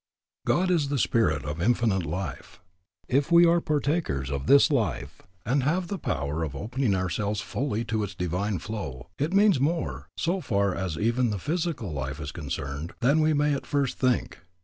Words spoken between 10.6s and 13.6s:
as even the physical life is concerned, than we may